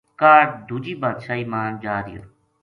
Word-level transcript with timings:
کاہڈ 0.19 0.47
دوجی 0.67 0.93
بادشاہی 1.01 1.43
ما 1.51 1.61
جا 1.81 1.95
رہیو 2.05 2.21